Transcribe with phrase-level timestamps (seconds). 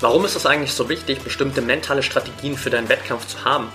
[0.00, 3.72] Warum ist es eigentlich so wichtig, bestimmte mentale Strategien für deinen Wettkampf zu haben?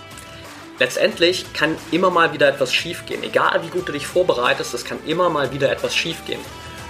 [0.79, 3.23] Letztendlich kann immer mal wieder etwas schiefgehen.
[3.23, 6.39] Egal wie gut du dich vorbereitest, es kann immer mal wieder etwas schiefgehen.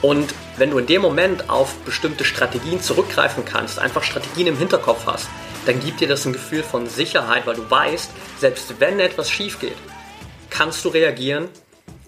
[0.03, 5.07] Und wenn du in dem Moment auf bestimmte Strategien zurückgreifen kannst, einfach Strategien im Hinterkopf
[5.07, 5.27] hast,
[5.65, 9.59] dann gibt dir das ein Gefühl von Sicherheit, weil du weißt, selbst wenn etwas schief
[9.59, 9.77] geht,
[10.51, 11.47] kannst du reagieren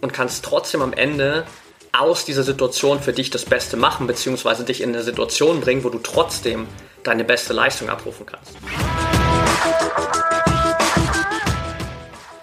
[0.01, 1.47] und kannst trotzdem am Ende
[1.91, 5.89] aus dieser Situation für dich das Beste machen, beziehungsweise dich in eine Situation bringen, wo
[5.89, 6.67] du trotzdem
[7.05, 8.57] deine beste Leistung abrufen kannst.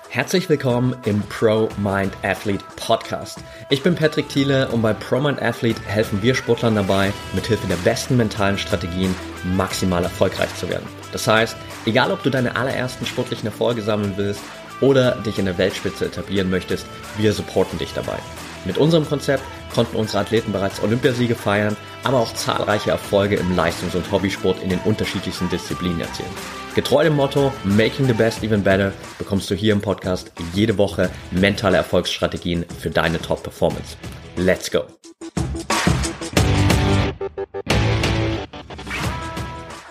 [0.08, 3.38] Herzlich willkommen im Pro Mind Athlete Podcast.
[3.70, 7.76] Ich bin Patrick Thiele und bei Pro Mind Athlete helfen wir Sportlern dabei, mithilfe der
[7.76, 9.14] besten mentalen Strategien
[9.56, 10.86] maximal erfolgreich zu werden.
[11.12, 14.42] Das heißt, egal ob du deine allerersten sportlichen Erfolge sammeln willst
[14.82, 18.18] oder dich in der Weltspitze etablieren möchtest, wir supporten dich dabei.
[18.64, 23.94] Mit unserem Konzept konnten unsere Athleten bereits Olympiasiege feiern, aber auch zahlreiche Erfolge im Leistungs-
[23.94, 26.30] und Hobbysport in den unterschiedlichsten Disziplinen erzielen.
[26.74, 31.10] Getreu dem Motto Making the Best Even Better bekommst du hier im Podcast jede Woche
[31.30, 33.96] mentale Erfolgsstrategien für deine Top-Performance.
[34.36, 34.84] Let's go!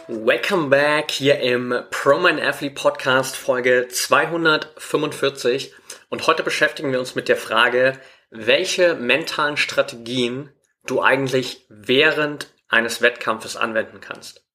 [0.07, 5.73] Welcome back hier im ProMind Athlete Podcast Folge 245
[6.09, 7.93] und heute beschäftigen wir uns mit der Frage,
[8.31, 10.49] welche mentalen Strategien
[10.87, 14.45] du eigentlich während eines Wettkampfes anwenden kannst.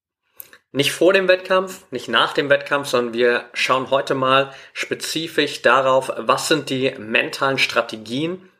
[0.72, 6.10] Nicht vor dem Wettkampf, nicht nach dem Wettkampf, sondern wir schauen heute mal spezifisch darauf,
[6.16, 8.50] was sind die mentalen Strategien,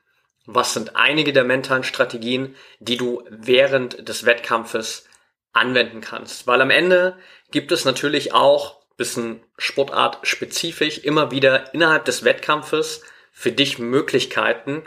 [0.45, 5.09] was sind einige der mentalen Strategien, die du während des Wettkampfes
[5.53, 6.47] anwenden kannst.
[6.47, 7.17] Weil am Ende
[7.51, 14.85] gibt es natürlich auch bisschen Sportart spezifisch immer wieder innerhalb des Wettkampfes für dich Möglichkeiten,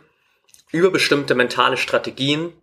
[0.72, 2.54] über bestimmte mentale Strategien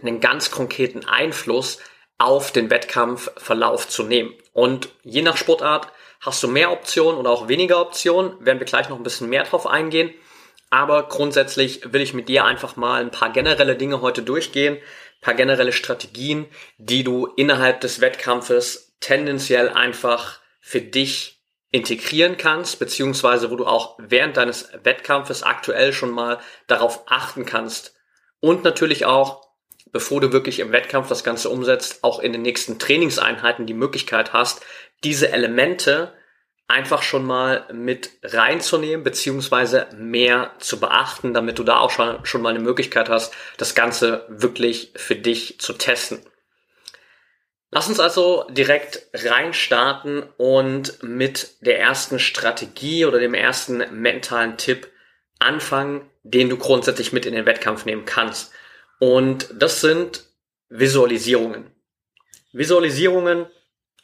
[0.00, 1.78] einen ganz konkreten Einfluss
[2.18, 4.34] auf den Wettkampfverlauf zu nehmen.
[4.52, 8.88] Und je nach Sportart hast du mehr Optionen oder auch weniger Optionen, werden wir gleich
[8.88, 10.12] noch ein bisschen mehr drauf eingehen.
[10.70, 14.78] Aber grundsätzlich will ich mit dir einfach mal ein paar generelle Dinge heute durchgehen,
[15.20, 16.46] paar generelle Strategien,
[16.78, 21.35] die du innerhalb des Wettkampfes tendenziell einfach für dich
[21.76, 27.94] integrieren kannst, beziehungsweise wo du auch während deines Wettkampfes aktuell schon mal darauf achten kannst.
[28.40, 29.46] Und natürlich auch,
[29.92, 34.32] bevor du wirklich im Wettkampf das Ganze umsetzt, auch in den nächsten Trainingseinheiten die Möglichkeit
[34.32, 34.64] hast,
[35.04, 36.14] diese Elemente
[36.66, 42.40] einfach schon mal mit reinzunehmen, beziehungsweise mehr zu beachten, damit du da auch schon, schon
[42.42, 46.20] mal eine Möglichkeit hast, das Ganze wirklich für dich zu testen.
[47.70, 54.88] Lass uns also direkt reinstarten und mit der ersten Strategie oder dem ersten mentalen Tipp
[55.38, 58.52] anfangen, den du grundsätzlich mit in den Wettkampf nehmen kannst.
[59.00, 60.24] Und das sind
[60.68, 61.70] Visualisierungen.
[62.52, 63.46] Visualisierungen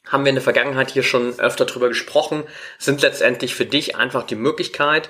[0.06, 2.44] haben wir in der Vergangenheit hier schon öfter drüber gesprochen,
[2.78, 5.08] sind letztendlich für dich einfach die Möglichkeit,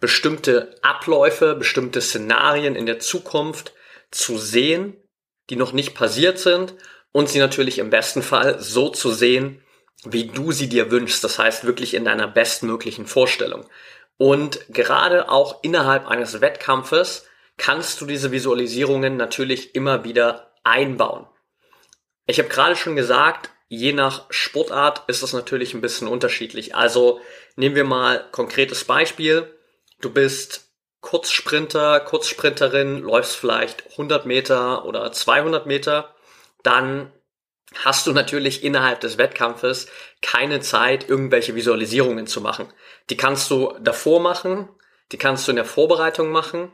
[0.00, 3.72] bestimmte Abläufe, bestimmte Szenarien in der Zukunft
[4.10, 4.96] zu sehen,
[5.48, 6.74] die noch nicht passiert sind
[7.16, 9.62] und sie natürlich im besten Fall so zu sehen,
[10.04, 11.24] wie du sie dir wünschst.
[11.24, 13.64] Das heißt wirklich in deiner bestmöglichen Vorstellung.
[14.18, 17.24] Und gerade auch innerhalb eines Wettkampfes
[17.56, 21.26] kannst du diese Visualisierungen natürlich immer wieder einbauen.
[22.26, 26.74] Ich habe gerade schon gesagt, je nach Sportart ist es natürlich ein bisschen unterschiedlich.
[26.74, 27.22] Also
[27.56, 29.50] nehmen wir mal konkretes Beispiel.
[30.02, 30.68] Du bist
[31.00, 36.12] Kurzsprinter, Kurzsprinterin, läufst vielleicht 100 Meter oder 200 Meter
[36.66, 37.12] dann
[37.74, 39.88] hast du natürlich innerhalb des Wettkampfes
[40.22, 42.72] keine Zeit, irgendwelche Visualisierungen zu machen.
[43.10, 44.68] Die kannst du davor machen,
[45.12, 46.70] die kannst du in der Vorbereitung machen,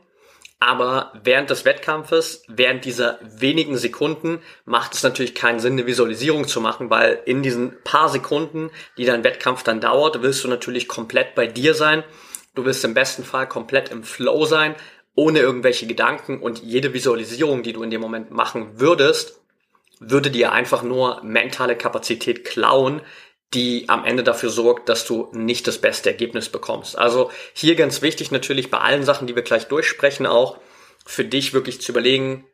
[0.59, 6.47] aber während des Wettkampfes, während dieser wenigen Sekunden, macht es natürlich keinen Sinn, eine Visualisierung
[6.47, 10.87] zu machen, weil in diesen paar Sekunden, die dein Wettkampf dann dauert, willst du natürlich
[10.87, 12.03] komplett bei dir sein.
[12.55, 14.75] Du willst im besten Fall komplett im Flow sein,
[15.15, 19.42] ohne irgendwelche Gedanken und jede Visualisierung, die du in dem Moment machen würdest,
[20.09, 23.01] würde dir einfach nur mentale Kapazität klauen,
[23.53, 26.97] die am Ende dafür sorgt, dass du nicht das beste Ergebnis bekommst.
[26.97, 30.57] Also hier ganz wichtig natürlich bei allen Sachen, die wir gleich durchsprechen, auch
[31.05, 32.45] für dich wirklich zu überlegen,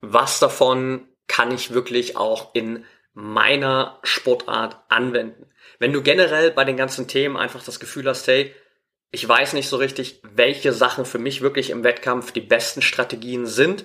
[0.00, 5.50] was davon kann ich wirklich auch in meiner Sportart anwenden.
[5.78, 8.54] Wenn du generell bei den ganzen Themen einfach das Gefühl hast, hey,
[9.10, 13.46] ich weiß nicht so richtig, welche Sachen für mich wirklich im Wettkampf die besten Strategien
[13.46, 13.84] sind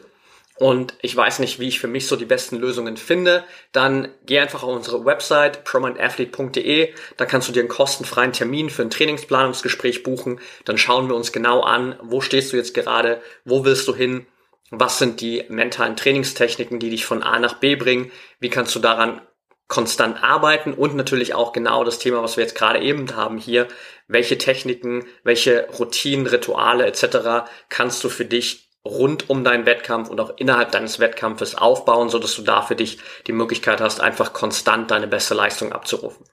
[0.57, 4.39] und ich weiß nicht, wie ich für mich so die besten Lösungen finde, dann geh
[4.39, 10.03] einfach auf unsere Website prominentathlete.de, da kannst du dir einen kostenfreien Termin für ein Trainingsplanungsgespräch
[10.03, 13.95] buchen, dann schauen wir uns genau an, wo stehst du jetzt gerade, wo willst du
[13.95, 14.27] hin,
[14.69, 18.79] was sind die mentalen Trainingstechniken, die dich von A nach B bringen, wie kannst du
[18.79, 19.21] daran
[19.67, 23.67] konstant arbeiten und natürlich auch genau das Thema, was wir jetzt gerade eben haben hier,
[24.07, 27.49] welche Techniken, welche Routinen, Rituale etc.
[27.69, 32.19] kannst du für dich rund um deinen Wettkampf und auch innerhalb deines Wettkampfes aufbauen, so
[32.19, 36.25] dass du da für dich die Möglichkeit hast, einfach konstant deine beste Leistung abzurufen.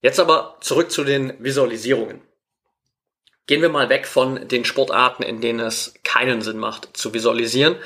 [0.00, 2.22] Jetzt aber zurück zu den Visualisierungen.
[3.46, 7.76] Gehen wir mal weg von den Sportarten, in denen es keinen Sinn macht zu visualisieren,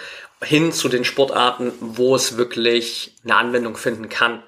[0.42, 4.42] hin zu den Sportarten, wo es wirklich eine Anwendung finden kann.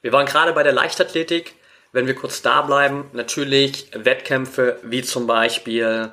[0.00, 1.54] Wir waren gerade bei der Leichtathletik.
[1.92, 6.12] Wenn wir kurz da bleiben, natürlich Wettkämpfe wie zum Beispiel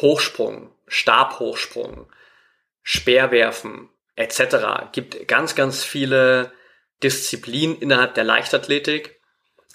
[0.00, 2.12] Hochsprung, Stabhochsprung,
[2.82, 4.92] Speerwerfen etc.
[4.92, 6.52] gibt ganz, ganz viele
[7.02, 9.20] Disziplinen innerhalb der Leichtathletik,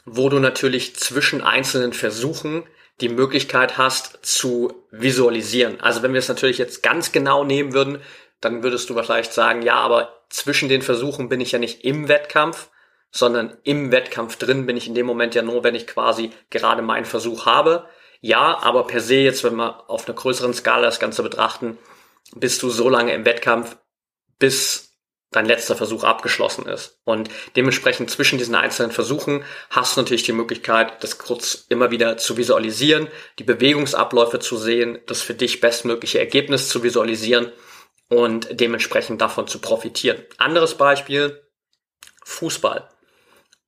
[0.06, 2.64] wo du natürlich zwischen einzelnen Versuchen
[3.02, 5.82] die Möglichkeit hast zu visualisieren.
[5.82, 8.02] Also wenn wir es natürlich jetzt ganz genau nehmen würden,
[8.42, 12.08] dann würdest du vielleicht sagen, ja, aber zwischen den Versuchen bin ich ja nicht im
[12.08, 12.70] Wettkampf,
[13.10, 16.82] sondern im Wettkampf drin bin ich in dem Moment ja nur, wenn ich quasi gerade
[16.82, 17.88] meinen Versuch habe.
[18.26, 21.78] Ja, aber per se jetzt, wenn wir auf einer größeren Skala das Ganze betrachten,
[22.34, 23.78] bist du so lange im Wettkampf,
[24.40, 24.96] bis
[25.30, 27.00] dein letzter Versuch abgeschlossen ist.
[27.04, 32.18] Und dementsprechend zwischen diesen einzelnen Versuchen hast du natürlich die Möglichkeit, das kurz immer wieder
[32.18, 37.52] zu visualisieren, die Bewegungsabläufe zu sehen, das für dich bestmögliche Ergebnis zu visualisieren
[38.10, 40.24] und dementsprechend davon zu profitieren.
[40.40, 41.44] Anderes Beispiel,
[42.24, 42.90] Fußball.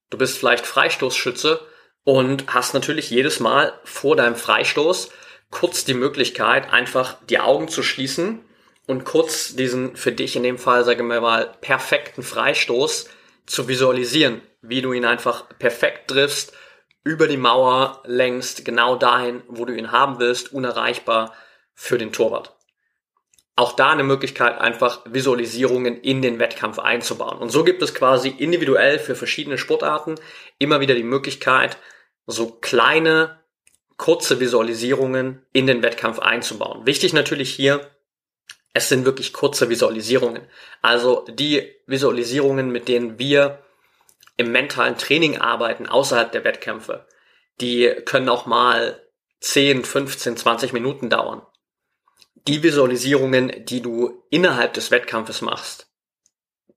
[0.09, 1.59] Du bist vielleicht Freistoßschütze
[2.07, 5.09] und hast natürlich jedes Mal vor deinem Freistoß
[5.49, 8.45] kurz die Möglichkeit, einfach die Augen zu schließen
[8.85, 13.09] und kurz diesen für dich in dem Fall, sagen wir mal, perfekten Freistoß
[13.45, 16.53] zu visualisieren, wie du ihn einfach perfekt triffst,
[17.03, 21.33] über die Mauer längst, genau dahin, wo du ihn haben willst, unerreichbar
[21.73, 22.57] für den Torwart
[23.57, 27.39] auch da eine Möglichkeit, einfach Visualisierungen in den Wettkampf einzubauen.
[27.39, 30.13] Und so gibt es quasi individuell für verschiedene Sportarten
[30.59, 31.77] immer wieder die Möglichkeit,
[32.27, 33.39] so kleine,
[33.97, 36.85] kurze Visualisierungen in den Wettkampf einzubauen.
[36.85, 37.89] Wichtig natürlich hier,
[38.73, 40.43] es sind wirklich kurze Visualisierungen.
[40.83, 43.63] Also die Visualisierungen, mit denen wir
[44.35, 47.07] im mentalen Training arbeiten, außerhalb der Wettkämpfe,
[47.59, 49.01] die können auch mal
[49.39, 51.41] 10, 15, 20 Minuten dauern
[52.47, 55.86] die Visualisierungen, die du innerhalb des Wettkampfes machst,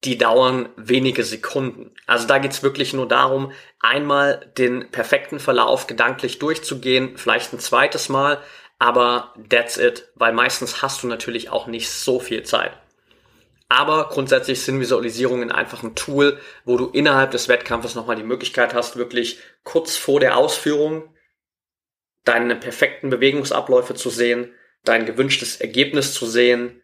[0.05, 1.95] die dauern wenige Sekunden.
[2.07, 8.09] Also da geht's wirklich nur darum, einmal den perfekten Verlauf gedanklich durchzugehen, vielleicht ein zweites
[8.09, 8.39] Mal,
[8.79, 12.73] aber that's it, weil meistens hast du natürlich auch nicht so viel Zeit.
[13.69, 18.75] Aber grundsätzlich sind Visualisierungen einfach ein Tool, wo du innerhalb des Wettkampfes nochmal die Möglichkeit
[18.75, 21.15] hast, wirklich kurz vor der Ausführung
[22.25, 26.80] deine perfekten Bewegungsabläufe zu sehen, dein gewünschtes Ergebnis zu sehen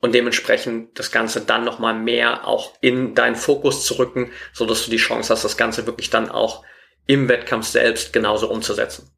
[0.00, 4.84] und dementsprechend das Ganze dann nochmal mehr auch in deinen Fokus zu rücken, so dass
[4.84, 6.64] du die Chance hast, das Ganze wirklich dann auch
[7.06, 9.10] im Wettkampf selbst genauso umzusetzen.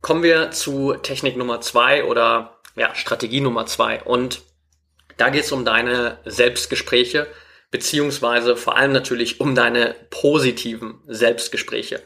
[0.00, 4.02] Kommen wir zu Technik Nummer zwei oder ja, Strategie Nummer zwei.
[4.02, 4.42] Und
[5.16, 7.26] da geht es um deine Selbstgespräche,
[7.70, 12.02] beziehungsweise vor allem natürlich um deine positiven Selbstgespräche.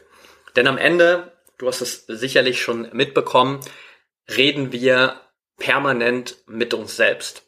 [0.55, 3.61] Denn am Ende, du hast es sicherlich schon mitbekommen,
[4.29, 5.21] reden wir
[5.57, 7.43] permanent mit uns selbst.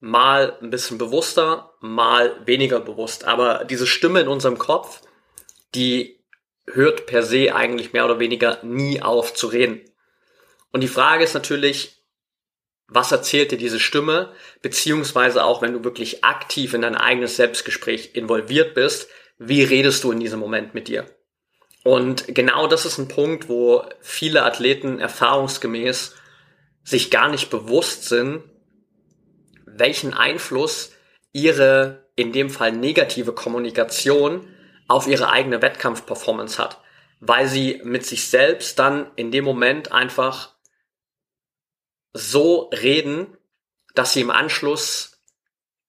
[0.00, 3.24] Mal ein bisschen bewusster, mal weniger bewusst.
[3.24, 5.00] Aber diese Stimme in unserem Kopf,
[5.74, 6.18] die
[6.66, 9.80] hört per se eigentlich mehr oder weniger nie auf zu reden.
[10.70, 12.02] Und die Frage ist natürlich,
[12.88, 14.32] was erzählt dir diese Stimme?
[14.60, 20.12] Beziehungsweise auch, wenn du wirklich aktiv in dein eigenes Selbstgespräch involviert bist, wie redest du
[20.12, 21.06] in diesem Moment mit dir?
[21.84, 26.14] Und genau das ist ein Punkt, wo viele Athleten erfahrungsgemäß
[26.84, 28.42] sich gar nicht bewusst sind,
[29.66, 30.92] welchen Einfluss
[31.32, 34.48] ihre in dem Fall negative Kommunikation
[34.88, 36.80] auf ihre eigene Wettkampfperformance hat,
[37.20, 40.54] weil sie mit sich selbst dann in dem Moment einfach
[42.12, 43.38] so reden,
[43.94, 45.22] dass sie im Anschluss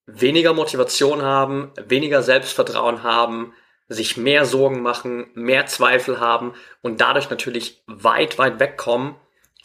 [0.05, 3.53] weniger Motivation haben, weniger Selbstvertrauen haben,
[3.89, 9.15] sich mehr Sorgen machen, mehr Zweifel haben und dadurch natürlich weit, weit wegkommen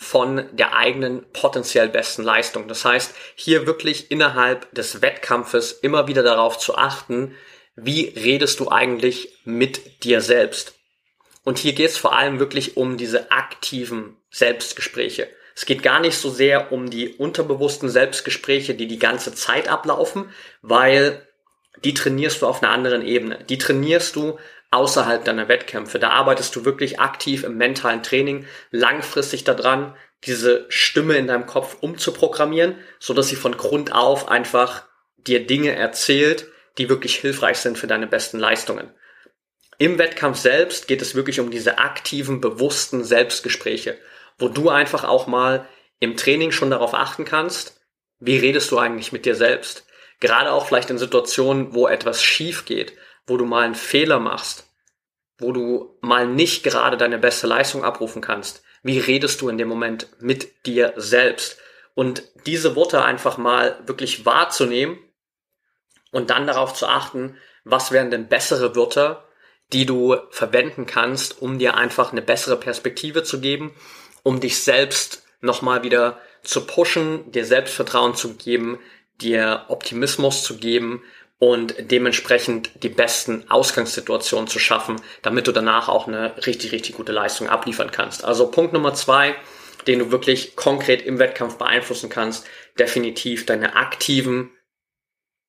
[0.00, 2.68] von der eigenen potenziell besten Leistung.
[2.68, 7.34] Das heißt, hier wirklich innerhalb des Wettkampfes immer wieder darauf zu achten,
[7.74, 10.74] wie redest du eigentlich mit dir selbst.
[11.42, 15.28] Und hier geht es vor allem wirklich um diese aktiven Selbstgespräche.
[15.56, 20.30] Es geht gar nicht so sehr um die unterbewussten Selbstgespräche, die die ganze Zeit ablaufen,
[20.62, 21.26] weil
[21.82, 23.44] die trainierst du auf einer anderen Ebene.
[23.48, 24.38] Die trainierst du
[24.70, 25.98] außerhalb deiner Wettkämpfe.
[25.98, 29.94] Da arbeitest du wirklich aktiv im mentalen Training, langfristig daran,
[30.24, 34.84] diese Stimme in deinem Kopf umzuprogrammieren, so dass sie von Grund auf einfach
[35.16, 38.92] dir Dinge erzählt, die wirklich hilfreich sind für deine besten Leistungen.
[39.78, 43.96] Im Wettkampf selbst geht es wirklich um diese aktiven, bewussten Selbstgespräche,
[44.38, 45.68] wo du einfach auch mal
[46.00, 47.80] im Training schon darauf achten kannst,
[48.20, 49.86] wie redest du eigentlich mit dir selbst?
[50.20, 52.92] Gerade auch vielleicht in Situationen, wo etwas schief geht,
[53.28, 54.66] wo du mal einen Fehler machst,
[55.38, 58.62] wo du mal nicht gerade deine beste Leistung abrufen kannst.
[58.82, 61.58] Wie redest du in dem Moment mit dir selbst?
[61.94, 64.98] Und diese Worte einfach mal wirklich wahrzunehmen
[66.12, 69.24] und dann darauf zu achten, was wären denn bessere Wörter,
[69.72, 73.74] die du verwenden kannst, um dir einfach eine bessere Perspektive zu geben,
[74.22, 78.78] um dich selbst nochmal wieder zu pushen, dir Selbstvertrauen zu geben,
[79.20, 81.02] dir Optimismus zu geben
[81.38, 87.12] und dementsprechend die besten Ausgangssituationen zu schaffen, damit du danach auch eine richtig, richtig gute
[87.12, 88.24] Leistung abliefern kannst.
[88.24, 89.36] Also Punkt Nummer zwei,
[89.86, 92.46] den du wirklich konkret im Wettkampf beeinflussen kannst,
[92.78, 94.50] definitiv deine aktiven,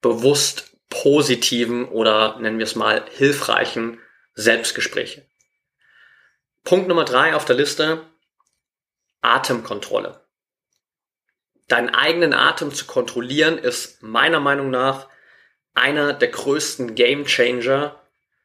[0.02, 4.00] bewusst positiven oder nennen wir es mal hilfreichen
[4.36, 5.26] Selbstgespräche.
[6.64, 8.06] Punkt Nummer drei auf der Liste,
[9.22, 10.22] Atemkontrolle.
[11.68, 15.08] Deinen eigenen Atem zu kontrollieren ist meiner Meinung nach
[15.80, 18.00] einer der größten Game Changer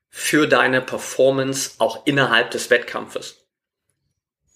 [0.09, 3.45] für deine Performance auch innerhalb des Wettkampfes.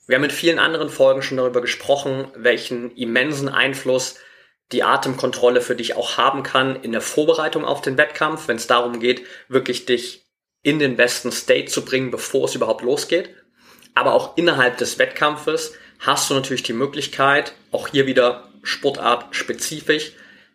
[0.07, 4.17] Wir haben in vielen anderen Folgen schon darüber gesprochen, welchen immensen Einfluss
[4.73, 8.67] die Atemkontrolle für dich auch haben kann in der Vorbereitung auf den Wettkampf, wenn es
[8.67, 10.27] darum geht, wirklich dich
[10.63, 13.35] in den besten State zu bringen, bevor es überhaupt losgeht.
[13.95, 20.13] Aber auch innerhalb des Wettkampfes hast du natürlich die Möglichkeit, auch hier wieder Sportart spezifisch,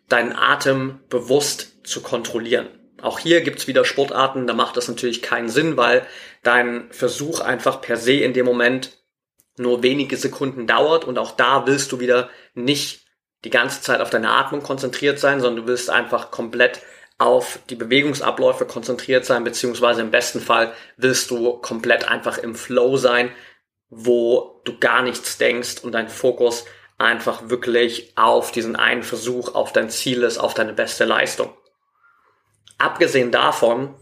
[0.08, 2.68] deinen Atem bewusst zu kontrollieren.
[3.02, 6.06] Auch hier gibt's wieder Sportarten, da macht das natürlich keinen Sinn, weil
[6.42, 8.92] dein Versuch einfach per se in dem Moment
[9.56, 13.04] nur wenige Sekunden dauert und auch da willst du wieder nicht
[13.44, 16.80] die ganze Zeit auf deine Atmung konzentriert sein, sondern du willst einfach komplett
[17.18, 22.96] auf die Bewegungsabläufe konzentriert sein, beziehungsweise im besten Fall willst du komplett einfach im Flow
[22.96, 23.30] sein,
[23.88, 26.64] wo du gar nichts denkst und dein Fokus
[26.98, 31.56] einfach wirklich auf diesen einen Versuch, auf dein Ziel ist, auf deine beste Leistung.
[32.78, 33.94] Abgesehen davon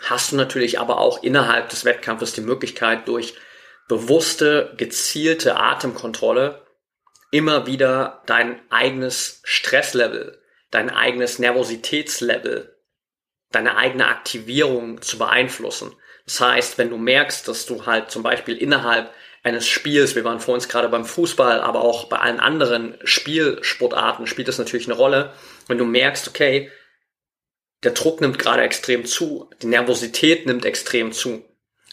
[0.00, 3.34] hast du natürlich aber auch innerhalb des Wettkampfes die Möglichkeit, durch
[3.88, 6.66] bewusste, gezielte Atemkontrolle
[7.30, 12.76] immer wieder dein eigenes Stresslevel, dein eigenes Nervositätslevel,
[13.50, 15.94] deine eigene Aktivierung zu beeinflussen.
[16.26, 19.12] Das heißt, wenn du merkst, dass du halt zum Beispiel innerhalb
[19.42, 24.26] eines Spiels, wir waren vor uns gerade beim Fußball, aber auch bei allen anderen Spielsportarten
[24.26, 25.32] spielt das natürlich eine Rolle,
[25.66, 26.70] wenn du merkst, okay,
[27.82, 31.44] der Druck nimmt gerade extrem zu, die Nervosität nimmt extrem zu,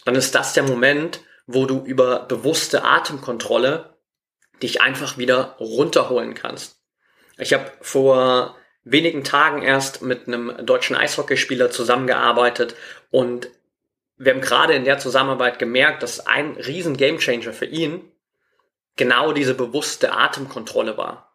[0.04, 3.96] dann ist das der Moment, wo du über bewusste Atemkontrolle
[4.62, 6.76] dich einfach wieder runterholen kannst.
[7.38, 12.76] Ich habe vor wenigen Tagen erst mit einem deutschen Eishockeyspieler zusammengearbeitet
[13.10, 13.48] und
[14.22, 18.12] wir haben gerade in der Zusammenarbeit gemerkt, dass ein riesen Gamechanger für ihn
[18.96, 21.32] genau diese bewusste Atemkontrolle war.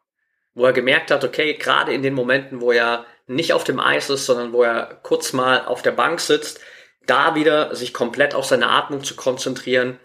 [0.54, 4.12] Wo er gemerkt hat, okay, gerade in den Momenten, wo er nicht auf dem Eis
[4.12, 6.60] ist, sondern wo er kurz mal auf der Bank sitzt,
[7.08, 10.00] da wieder sich komplett auf seine Atmung zu konzentrieren,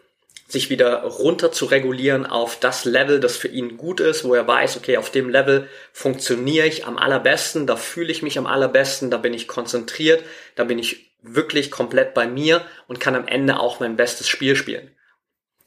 [0.50, 4.46] sich wieder runter zu regulieren auf das Level, das für ihn gut ist, wo er
[4.46, 9.10] weiß, okay, auf dem Level funktioniere ich am allerbesten, da fühle ich mich am allerbesten,
[9.10, 10.24] da bin ich konzentriert,
[10.56, 14.56] da bin ich wirklich komplett bei mir und kann am Ende auch mein bestes Spiel
[14.56, 14.90] spielen.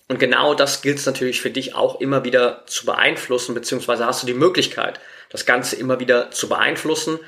[0.10, 4.24] Und genau das gilt es natürlich für dich auch immer wieder zu beeinflussen, beziehungsweise hast
[4.24, 5.00] du die Möglichkeit,
[5.30, 7.20] das Ganze immer wieder zu beeinflussen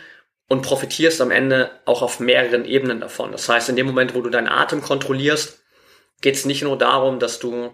[0.47, 3.31] und profitierst am Ende auch auf mehreren Ebenen davon.
[3.31, 5.64] Das heißt, in dem Moment, wo du deinen Atem kontrollierst,
[6.21, 7.73] geht es nicht nur darum, dass du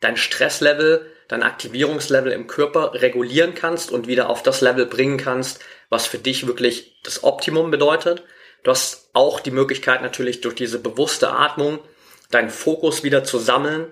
[0.00, 5.60] dein Stresslevel, dein Aktivierungslevel im Körper regulieren kannst und wieder auf das Level bringen kannst,
[5.90, 8.24] was für dich wirklich das Optimum bedeutet,
[8.64, 11.78] Du hast auch die Möglichkeit natürlich durch diese bewusste Atmung
[12.30, 13.86] deinen Fokus wieder zu sammeln,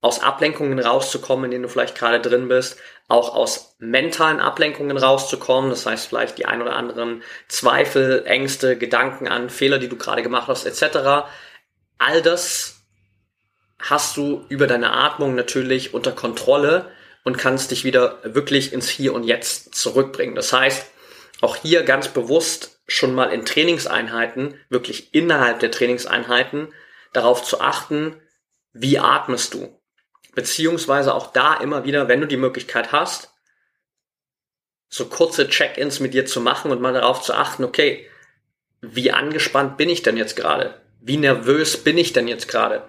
[0.00, 5.70] aus Ablenkungen rauszukommen, in denen du vielleicht gerade drin bist, auch aus mentalen Ablenkungen rauszukommen,
[5.70, 10.22] das heißt vielleicht die ein oder anderen Zweifel, Ängste, Gedanken an Fehler, die du gerade
[10.22, 11.28] gemacht hast, etc.
[11.98, 12.75] All das
[13.78, 16.90] hast du über deine Atmung natürlich unter Kontrolle
[17.24, 20.34] und kannst dich wieder wirklich ins Hier und Jetzt zurückbringen.
[20.34, 20.86] Das heißt,
[21.40, 26.72] auch hier ganz bewusst schon mal in Trainingseinheiten, wirklich innerhalb der Trainingseinheiten,
[27.12, 28.16] darauf zu achten,
[28.72, 29.76] wie atmest du?
[30.36, 33.34] beziehungsweise auch da immer wieder, wenn du die Möglichkeit hast,
[34.88, 38.08] so kurze Check-ins mit dir zu machen und mal darauf zu achten, okay,
[38.82, 40.80] wie angespannt bin ich denn jetzt gerade?
[41.00, 42.86] Wie nervös bin ich denn jetzt gerade?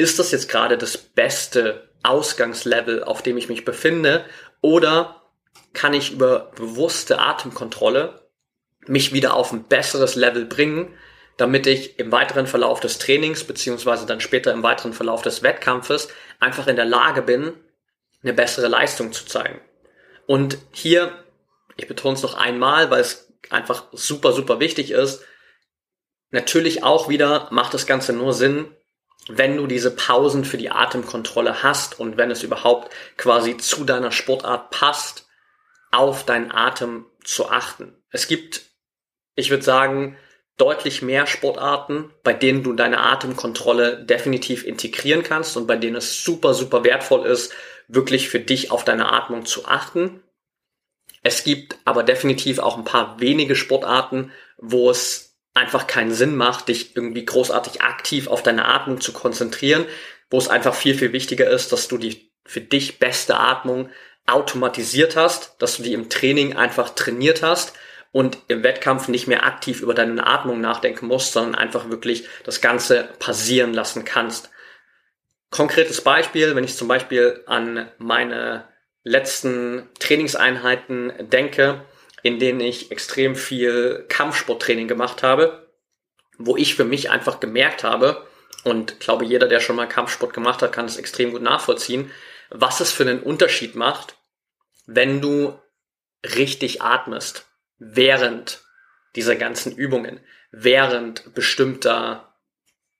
[0.00, 4.24] Ist das jetzt gerade das beste Ausgangslevel, auf dem ich mich befinde?
[4.62, 5.20] Oder
[5.74, 8.26] kann ich über bewusste Atemkontrolle
[8.86, 10.96] mich wieder auf ein besseres Level bringen,
[11.36, 16.08] damit ich im weiteren Verlauf des Trainings beziehungsweise dann später im weiteren Verlauf des Wettkampfes
[16.38, 17.52] einfach in der Lage bin,
[18.22, 19.60] eine bessere Leistung zu zeigen.
[20.24, 21.12] Und hier,
[21.76, 25.22] ich betone es noch einmal, weil es einfach super, super wichtig ist,
[26.30, 28.74] natürlich auch wieder macht das Ganze nur Sinn,
[29.28, 34.12] wenn du diese Pausen für die Atemkontrolle hast und wenn es überhaupt quasi zu deiner
[34.12, 35.28] Sportart passt,
[35.90, 37.96] auf deinen Atem zu achten.
[38.10, 38.62] Es gibt,
[39.34, 40.16] ich würde sagen,
[40.56, 46.22] deutlich mehr Sportarten, bei denen du deine Atemkontrolle definitiv integrieren kannst und bei denen es
[46.22, 47.52] super, super wertvoll ist,
[47.88, 50.22] wirklich für dich auf deine Atmung zu achten.
[51.22, 56.68] Es gibt aber definitiv auch ein paar wenige Sportarten, wo es einfach keinen Sinn macht,
[56.68, 59.84] dich irgendwie großartig aktiv auf deine Atmung zu konzentrieren,
[60.30, 63.90] wo es einfach viel, viel wichtiger ist, dass du die für dich beste Atmung
[64.26, 67.74] automatisiert hast, dass du die im Training einfach trainiert hast
[68.12, 72.60] und im Wettkampf nicht mehr aktiv über deine Atmung nachdenken musst, sondern einfach wirklich das
[72.60, 74.50] Ganze passieren lassen kannst.
[75.50, 78.68] Konkretes Beispiel, wenn ich zum Beispiel an meine
[79.02, 81.84] letzten Trainingseinheiten denke,
[82.22, 85.68] in denen ich extrem viel Kampfsporttraining gemacht habe,
[86.38, 88.26] wo ich für mich einfach gemerkt habe,
[88.64, 92.10] und glaube, jeder, der schon mal Kampfsport gemacht hat, kann es extrem gut nachvollziehen,
[92.50, 94.16] was es für einen Unterschied macht,
[94.86, 95.58] wenn du
[96.24, 97.46] richtig atmest
[97.78, 98.62] während
[99.16, 102.34] dieser ganzen Übungen, während bestimmter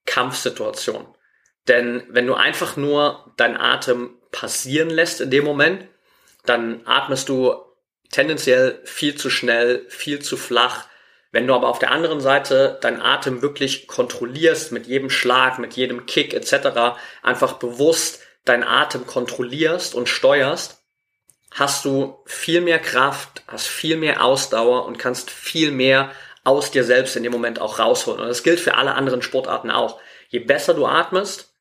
[0.07, 1.09] Kampfsituationen.
[1.69, 5.87] Denn wenn du einfach nur deinen Atem passieren lässt in dem Moment,
[6.47, 7.55] dann atmest du
[8.11, 10.87] tendenziell viel zu schnell, viel zu flach.
[11.33, 15.75] Wenn du aber auf der anderen Seite deinen Atem wirklich kontrollierst mit jedem Schlag, mit
[15.75, 20.83] jedem Kick etc., einfach bewusst deinen Atem kontrollierst und steuerst,
[21.53, 26.11] hast du viel mehr Kraft, hast viel mehr Ausdauer und kannst viel mehr
[26.43, 28.21] aus dir selbst in dem Moment auch rausholen.
[28.21, 30.01] Und das gilt für alle anderen Sportarten auch.
[30.29, 31.55] Je besser du atmest,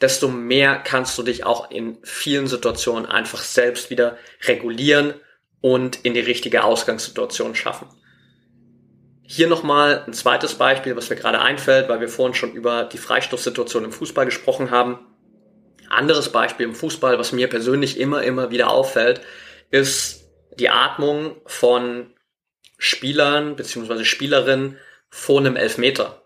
[0.00, 5.14] desto mehr kannst du dich auch in vielen Situationen einfach selbst wieder regulieren
[5.60, 7.88] und in die richtige Ausgangssituation schaffen.
[9.22, 12.98] Hier nochmal ein zweites Beispiel, was mir gerade einfällt, weil wir vorhin schon über die
[12.98, 15.00] Freistoßsituation im Fußball gesprochen haben.
[15.90, 19.20] Anderes Beispiel im Fußball, was mir persönlich immer, immer wieder auffällt,
[19.70, 20.24] ist
[20.58, 22.14] die Atmung von
[22.78, 24.04] Spielern bzw.
[24.04, 24.78] Spielerinnen
[25.10, 26.22] vor einem Elfmeter.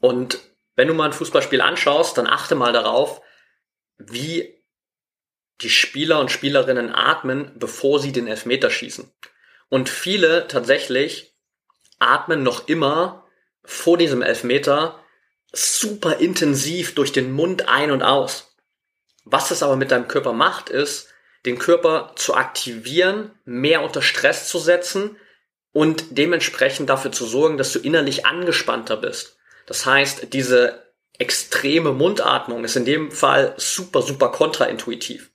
[0.00, 0.38] Und
[0.76, 3.20] wenn du mal ein Fußballspiel anschaust, dann achte mal darauf,
[3.98, 4.59] wie
[5.62, 9.10] die Spieler und Spielerinnen atmen, bevor sie den Elfmeter schießen.
[9.68, 11.34] Und viele tatsächlich
[11.98, 13.26] atmen noch immer
[13.62, 14.98] vor diesem Elfmeter
[15.52, 18.56] super intensiv durch den Mund ein und aus.
[19.24, 21.08] Was es aber mit deinem Körper macht, ist,
[21.46, 25.16] den Körper zu aktivieren, mehr unter Stress zu setzen
[25.72, 29.38] und dementsprechend dafür zu sorgen, dass du innerlich angespannter bist.
[29.66, 35.30] Das heißt, diese extreme Mundatmung ist in dem Fall super, super kontraintuitiv.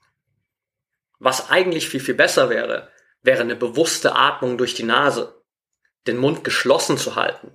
[1.19, 2.89] Was eigentlich viel, viel besser wäre,
[3.21, 5.41] wäre eine bewusste Atmung durch die Nase,
[6.07, 7.51] den Mund geschlossen zu halten,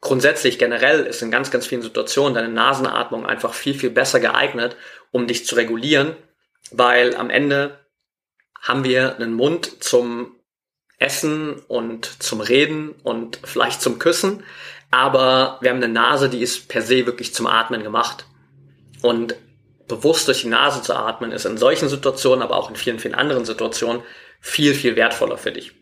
[0.00, 4.76] grundsätzlich generell ist in ganz, ganz vielen Situationen deine Nasenatmung einfach viel, viel besser geeignet,
[5.10, 6.16] um dich zu regulieren,
[6.70, 7.78] weil am Ende
[8.60, 10.36] haben wir einen Mund zum
[10.98, 14.44] Essen und zum Reden und vielleicht zum Küssen,
[14.90, 18.26] aber wir haben eine Nase, die ist per se wirklich zum Atmen gemacht.
[19.02, 19.36] Und
[19.88, 23.14] bewusst durch die Nase zu atmen ist in solchen Situationen, aber auch in vielen, vielen
[23.14, 24.02] anderen Situationen
[24.40, 25.72] viel, viel wertvoller für dich.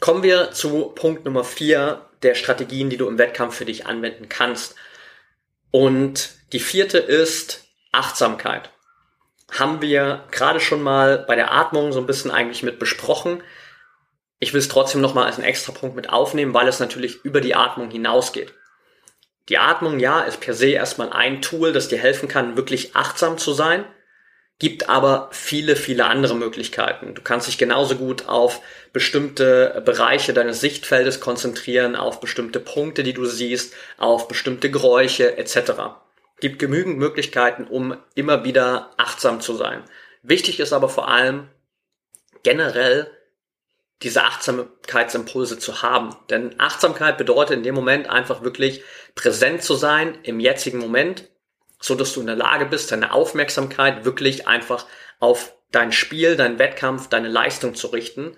[0.00, 4.28] Kommen wir zu Punkt Nummer vier der Strategien, die du im Wettkampf für dich anwenden
[4.28, 4.74] kannst.
[5.70, 8.70] Und die vierte ist Achtsamkeit.
[9.50, 13.42] Haben wir gerade schon mal bei der Atmung so ein bisschen eigentlich mit besprochen.
[14.38, 17.40] Ich will es trotzdem nochmal als einen extra Punkt mit aufnehmen, weil es natürlich über
[17.40, 18.54] die Atmung hinausgeht.
[19.48, 23.38] Die Atmung, ja, ist per se erstmal ein Tool, das dir helfen kann, wirklich achtsam
[23.38, 23.84] zu sein,
[24.58, 27.14] gibt aber viele, viele andere Möglichkeiten.
[27.14, 28.60] Du kannst dich genauso gut auf
[28.92, 35.72] bestimmte Bereiche deines Sichtfeldes konzentrieren, auf bestimmte Punkte, die du siehst, auf bestimmte Geräusche etc.
[36.38, 39.82] Gibt genügend Möglichkeiten, um immer wieder achtsam zu sein.
[40.22, 41.48] Wichtig ist aber vor allem
[42.44, 43.10] generell
[44.02, 46.16] diese Achtsamkeitsimpulse zu haben.
[46.30, 48.82] Denn Achtsamkeit bedeutet in dem Moment einfach wirklich
[49.14, 51.28] präsent zu sein im jetzigen Moment,
[51.80, 54.86] so dass du in der Lage bist, deine Aufmerksamkeit wirklich einfach
[55.20, 58.36] auf dein Spiel, deinen Wettkampf, deine Leistung zu richten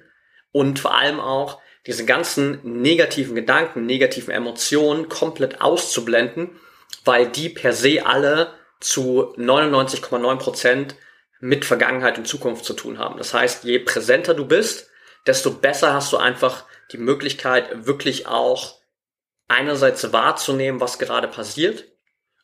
[0.53, 6.51] und vor allem auch diese ganzen negativen Gedanken, negativen Emotionen komplett auszublenden,
[7.05, 10.95] weil die per se alle zu 99,9 Prozent
[11.41, 13.19] mit Vergangenheit und Zukunft zu tun haben.
[13.19, 14.91] Das heißt, je präsenter du bist,
[15.27, 18.79] desto besser hast du einfach die Möglichkeit, wirklich auch
[19.49, 21.85] einerseits wahrzunehmen, was gerade passiert.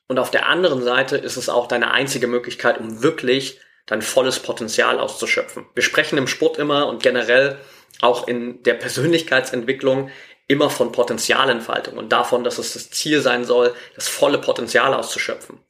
[0.07, 4.41] Und auf der anderen Seite ist es auch deine einzige Möglichkeit, um wirklich dein volles
[4.41, 5.67] Potenzial auszuschöpfen.
[5.75, 7.59] Wir sprechen im Sport immer und generell
[8.01, 10.11] auch in der Persönlichkeitsentwicklung
[10.47, 15.61] immer von Potenzialentfaltung und davon, dass es das Ziel sein soll, das volle Potenzial auszuschöpfen.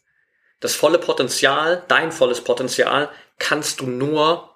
[0.60, 4.54] Das volle Potenzial, dein volles Potenzial, kannst du nur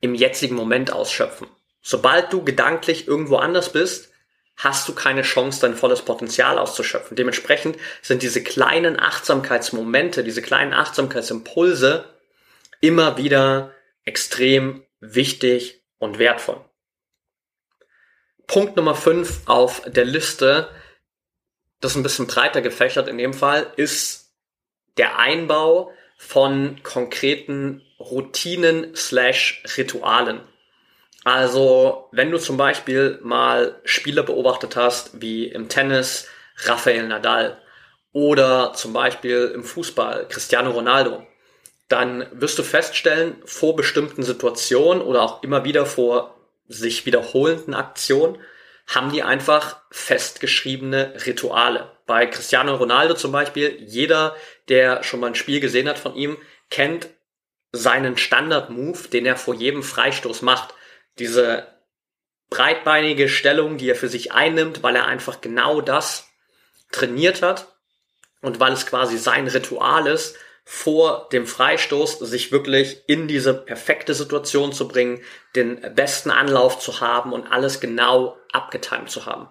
[0.00, 1.48] im jetzigen Moment ausschöpfen.
[1.82, 4.12] Sobald du gedanklich irgendwo anders bist,
[4.56, 7.16] hast du keine Chance, dein volles Potenzial auszuschöpfen.
[7.16, 12.04] Dementsprechend sind diese kleinen Achtsamkeitsmomente, diese kleinen Achtsamkeitsimpulse
[12.80, 13.72] immer wieder
[14.04, 16.64] extrem wichtig und wertvoll.
[18.46, 20.68] Punkt Nummer 5 auf der Liste,
[21.80, 24.32] das ist ein bisschen breiter gefächert in dem Fall, ist
[24.98, 30.40] der Einbau von konkreten Routinen slash Ritualen.
[31.24, 36.28] Also, wenn du zum Beispiel mal Spieler beobachtet hast, wie im Tennis
[36.64, 37.60] Rafael Nadal
[38.12, 41.24] oder zum Beispiel im Fußball Cristiano Ronaldo,
[41.88, 48.38] dann wirst du feststellen, vor bestimmten Situationen oder auch immer wieder vor sich wiederholenden Aktionen
[48.86, 51.90] haben die einfach festgeschriebene Rituale.
[52.06, 54.34] Bei Cristiano Ronaldo zum Beispiel, jeder,
[54.68, 56.36] der schon mal ein Spiel gesehen hat von ihm,
[56.68, 57.08] kennt
[57.70, 60.74] seinen Standard-Move, den er vor jedem Freistoß macht
[61.18, 61.66] diese
[62.50, 66.28] breitbeinige Stellung, die er für sich einnimmt, weil er einfach genau das
[66.90, 67.68] trainiert hat
[68.42, 74.14] und weil es quasi sein Ritual ist, vor dem Freistoß sich wirklich in diese perfekte
[74.14, 75.22] Situation zu bringen,
[75.56, 79.48] den besten Anlauf zu haben und alles genau abgetimt zu haben.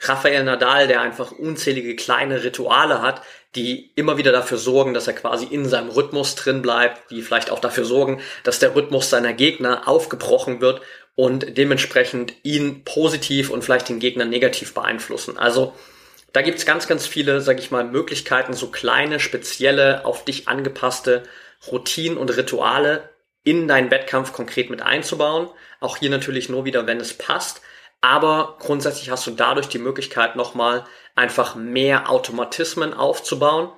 [0.00, 3.22] Rafael Nadal, der einfach unzählige kleine Rituale hat,
[3.54, 7.50] die immer wieder dafür sorgen, dass er quasi in seinem Rhythmus drin bleibt, die vielleicht
[7.50, 10.82] auch dafür sorgen, dass der Rhythmus seiner Gegner aufgebrochen wird
[11.14, 15.38] und dementsprechend ihn positiv und vielleicht den Gegner negativ beeinflussen.
[15.38, 15.74] Also
[16.32, 21.22] da gibt's ganz, ganz viele, sag ich mal, Möglichkeiten, so kleine, spezielle, auf dich angepasste
[21.66, 23.08] Routinen und Rituale
[23.42, 25.48] in deinen Wettkampf konkret mit einzubauen.
[25.80, 27.62] Auch hier natürlich nur wieder, wenn es passt.
[28.00, 33.70] Aber grundsätzlich hast du dadurch die Möglichkeit, nochmal einfach mehr Automatismen aufzubauen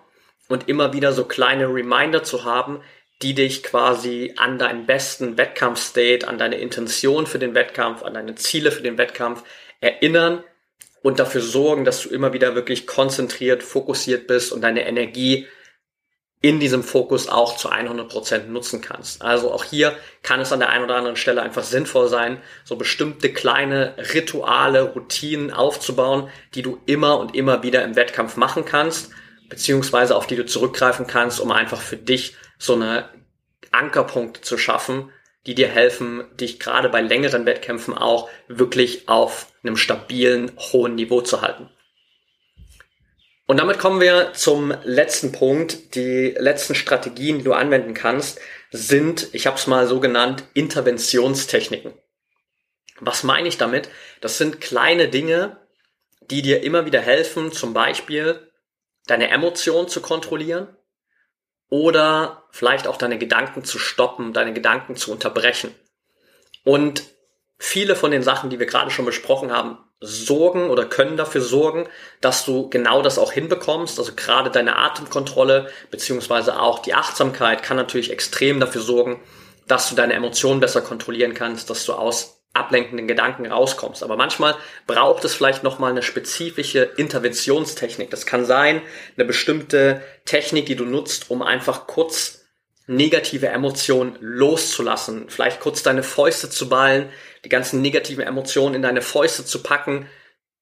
[0.49, 2.81] und immer wieder so kleine Reminder zu haben,
[3.23, 8.35] die dich quasi an deinen besten Wettkampfstate, an deine Intention für den Wettkampf, an deine
[8.37, 9.43] Ziele für den Wettkampf
[9.81, 10.45] erinnern
[11.03, 15.47] und dafür sorgen, dass du immer wieder wirklich konzentriert, fokussiert bist und deine Energie
[16.41, 19.23] in diesem Fokus auch zu 100% nutzen kannst.
[19.23, 22.77] Also auch hier kann es an der einen oder anderen Stelle einfach sinnvoll sein, so
[22.77, 29.11] bestimmte kleine Rituale, Routinen aufzubauen, die du immer und immer wieder im Wettkampf machen kannst,
[29.49, 33.09] beziehungsweise auf die du zurückgreifen kannst, um einfach für dich so eine
[33.73, 35.11] Ankerpunkte zu schaffen,
[35.47, 41.21] die dir helfen, dich gerade bei längeren Wettkämpfen auch wirklich auf einem stabilen, hohen Niveau
[41.21, 41.69] zu halten.
[43.49, 45.95] Und damit kommen wir zum letzten Punkt.
[45.95, 48.39] Die letzten Strategien, die du anwenden kannst,
[48.71, 51.95] sind, ich habe es mal so genannt, Interventionstechniken.
[53.01, 53.89] Was meine ich damit?
[54.21, 55.57] Das sind kleine Dinge,
[56.31, 58.53] die dir immer wieder helfen, zum Beispiel
[59.07, 60.69] deine Emotionen zu kontrollieren
[61.71, 65.75] oder vielleicht auch deine Gedanken zu stoppen, deine Gedanken zu unterbrechen.
[66.65, 67.03] Und
[67.59, 71.89] viele von den Sachen, die wir gerade schon besprochen haben, sorgen oder können dafür sorgen,
[72.21, 73.99] dass du genau das auch hinbekommst.
[73.99, 79.21] Also gerade deine Atemkontrolle beziehungsweise auch die Achtsamkeit kann natürlich extrem dafür sorgen,
[79.67, 84.03] dass du deine Emotionen besser kontrollieren kannst, dass du aus ablenkenden Gedanken rauskommst.
[84.03, 84.55] Aber manchmal
[84.87, 88.11] braucht es vielleicht nochmal eine spezifische Interventionstechnik.
[88.11, 88.83] Das kann sein,
[89.17, 92.38] eine bestimmte Technik, die du nutzt, um einfach kurz
[92.89, 95.29] negative Emotionen loszulassen.
[95.29, 97.11] Vielleicht kurz deine Fäuste zu ballen,
[97.45, 100.09] die ganzen negativen Emotionen in deine Fäuste zu packen,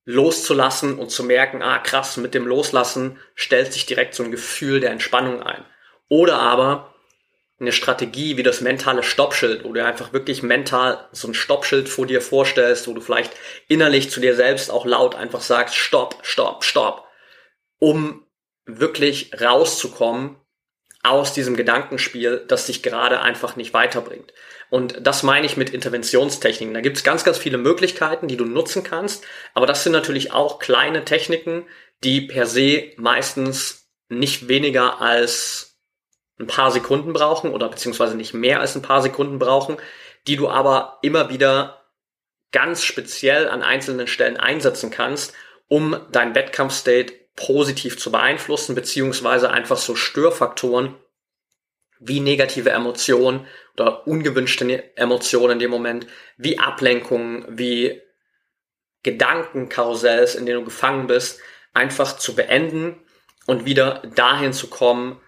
[0.05, 4.81] loszulassen und zu merken, ah krass, mit dem Loslassen stellt sich direkt so ein Gefühl
[4.81, 5.65] der Entspannung ein.
[6.09, 6.95] Oder aber
[7.61, 12.07] eine Strategie wie das mentale Stoppschild, wo du einfach wirklich mental so ein Stoppschild vor
[12.07, 13.33] dir vorstellst, wo du vielleicht
[13.69, 17.05] innerlich zu dir selbst auch laut einfach sagst, stopp, stopp, stopp,
[17.79, 18.27] um
[18.67, 20.37] wirklich rauszukommen
[21.09, 24.33] aus diesem Gedankenspiel, das dich gerade einfach nicht weiterbringt.
[24.69, 26.75] Und das meine ich mit Interventionstechniken.
[26.75, 30.33] Da gibt es ganz, ganz viele Möglichkeiten, die du nutzen kannst, aber das sind natürlich
[30.33, 31.67] auch kleine Techniken,
[32.03, 35.79] die per se meistens nicht weniger als
[36.39, 39.79] ein paar Sekunden brauchen oder beziehungsweise nicht mehr als ein paar Sekunden brauchen,
[40.27, 41.87] die du aber immer wieder
[42.53, 45.35] ganz speziell an einzelnen Stellen einsetzen kannst,
[45.69, 50.95] um dein Wettkampfstate positiv zu beeinflussen, beziehungsweise einfach so Störfaktoren
[51.99, 58.03] wie negative Emotionen oder ungewünschte Emotionen in dem Moment, wie Ablenkungen, wie
[59.03, 61.41] Gedankenkarussells, in denen du gefangen bist,
[61.73, 62.97] einfach zu beenden
[63.47, 65.21] und wieder dahin zu kommen,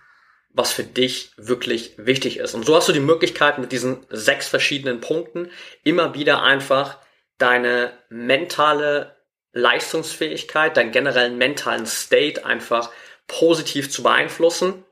[0.50, 2.54] was für dich wirklich wichtig ist.
[2.54, 5.50] Und so hast du die Möglichkeit mit diesen sechs verschiedenen Punkten
[5.84, 6.98] immer wieder einfach
[7.36, 9.17] deine mentale
[9.52, 12.90] Leistungsfähigkeit, deinen generellen mentalen State einfach
[13.26, 14.84] positiv zu beeinflussen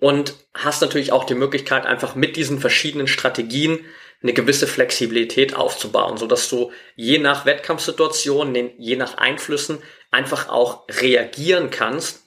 [0.00, 3.84] und hast natürlich auch die Möglichkeit, einfach mit diesen verschiedenen Strategien
[4.22, 9.78] eine gewisse Flexibilität aufzubauen, so dass du je nach Wettkampfsituation, je nach Einflüssen
[10.10, 12.22] einfach auch reagieren kannst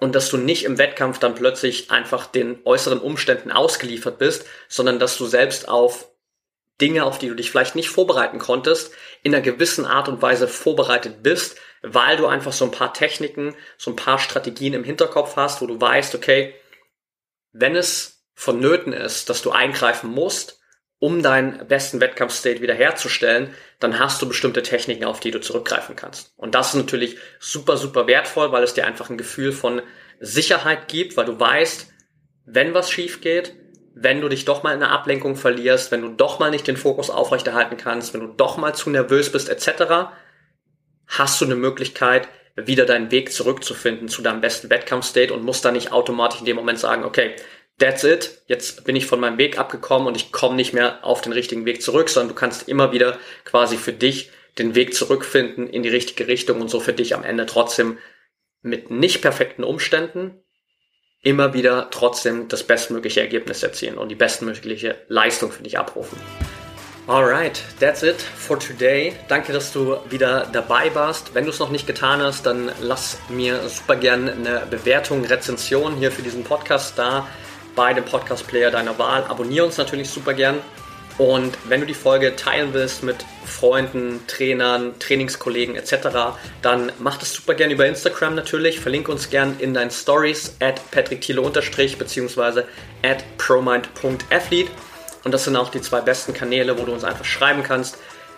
[0.00, 4.98] und dass du nicht im Wettkampf dann plötzlich einfach den äußeren Umständen ausgeliefert bist, sondern
[4.98, 6.08] dass du selbst auf
[6.80, 10.48] Dinge, auf die du dich vielleicht nicht vorbereiten konntest, in einer gewissen Art und Weise
[10.48, 15.36] vorbereitet bist, weil du einfach so ein paar Techniken, so ein paar Strategien im Hinterkopf
[15.36, 16.54] hast, wo du weißt, okay,
[17.52, 20.60] wenn es vonnöten ist, dass du eingreifen musst,
[20.98, 26.32] um deinen besten Wettkampfstate wiederherzustellen, dann hast du bestimmte Techniken, auf die du zurückgreifen kannst.
[26.36, 29.82] Und das ist natürlich super, super wertvoll, weil es dir einfach ein Gefühl von
[30.20, 31.92] Sicherheit gibt, weil du weißt,
[32.46, 33.54] wenn was schief geht,
[33.94, 36.76] wenn du dich doch mal in einer Ablenkung verlierst, wenn du doch mal nicht den
[36.76, 40.10] Fokus aufrechterhalten kannst, wenn du doch mal zu nervös bist, etc.,
[41.06, 45.74] hast du eine Möglichkeit, wieder deinen Weg zurückzufinden zu deinem besten Wettkampfstate und musst dann
[45.74, 47.34] nicht automatisch in dem Moment sagen, okay,
[47.78, 51.20] that's it, jetzt bin ich von meinem Weg abgekommen und ich komme nicht mehr auf
[51.20, 55.68] den richtigen Weg zurück, sondern du kannst immer wieder quasi für dich den Weg zurückfinden
[55.68, 57.98] in die richtige Richtung und so für dich am Ende trotzdem
[58.62, 60.43] mit nicht perfekten Umständen,
[61.24, 66.18] immer wieder trotzdem das bestmögliche Ergebnis erzielen und die bestmögliche Leistung für dich abrufen.
[67.06, 69.12] Alright, that's it for today.
[69.28, 71.34] Danke, dass du wieder dabei warst.
[71.34, 75.96] Wenn du es noch nicht getan hast, dann lass mir super gerne eine Bewertung, Rezension
[75.96, 77.26] hier für diesen Podcast da
[77.74, 79.24] bei dem Podcast-Player deiner Wahl.
[79.24, 80.60] Abonniere uns natürlich super gern.
[81.16, 86.08] Und wenn du die Folge teilen willst mit Freunden, Trainern, Trainingskollegen etc.,
[86.60, 88.80] dann mach das super gerne über Instagram natürlich.
[88.80, 92.66] Verlinke uns gern in deinen Stories at patrickthiele beziehungsweise
[93.02, 94.70] at promind.athlete.
[95.22, 97.96] Und das sind auch die zwei besten Kanäle, wo du uns einfach schreiben kannst.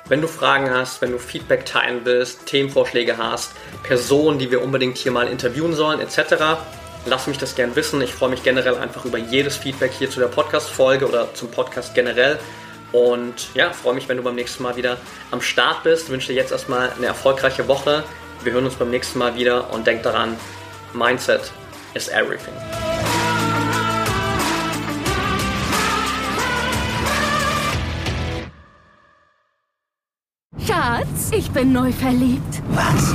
[0.08, 4.98] Wenn du Fragen hast, wenn du Feedback teilen willst, Themenvorschläge hast, Personen, die wir unbedingt
[4.98, 6.60] hier mal interviewen sollen, etc.,
[7.06, 8.00] lass mich das gern wissen.
[8.02, 11.94] Ich freue mich generell einfach über jedes Feedback hier zu der Podcast-Folge oder zum Podcast
[11.94, 12.38] generell.
[12.96, 14.96] Und ja, freue mich, wenn du beim nächsten Mal wieder
[15.30, 16.08] am Start bist.
[16.08, 18.04] Wünsche dir jetzt erstmal eine erfolgreiche Woche.
[18.42, 20.34] Wir hören uns beim nächsten Mal wieder und denk daran,
[20.94, 21.52] Mindset
[21.92, 22.54] is everything.
[30.66, 32.62] Schatz, ich bin neu verliebt.
[32.70, 33.14] Was?